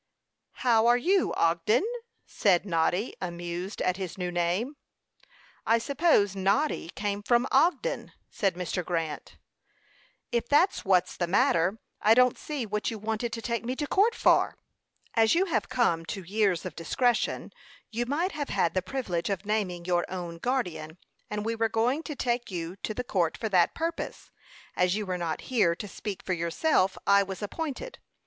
[0.65, 1.83] "How are you, Ogden?"
[2.25, 4.75] said Noddy, amused at his new name.
[5.63, 8.83] "I suppose Noddy came from Ogden," said Mr.
[8.83, 9.37] Grant.
[10.31, 13.85] "If that's what's the matter, I don't see what you wanted to take me to
[13.85, 14.57] court for."
[15.13, 17.53] "As you have come to years of discretion,
[17.91, 20.97] you might have had the privilege of naming your own guardian;
[21.29, 24.31] and we were going to take you to the court for that purpose.
[24.75, 27.99] As you were not here to speak for yourself, I was appointed.